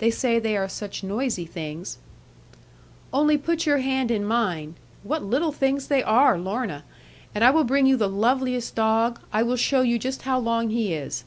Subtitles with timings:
[0.00, 1.98] They say they are such noisy things'
[3.12, 6.82] 'Only put your hand in mine what little things they are, Lorna!
[7.32, 10.70] And I will bring you the loveliest dog; I will show you just how long
[10.70, 11.22] he is.'